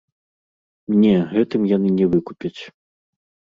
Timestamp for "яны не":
1.75-2.05